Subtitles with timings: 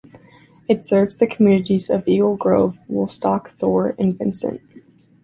[0.67, 4.59] It serves the communities of Eagle Grove, Woolstock, Thor, and Vincent.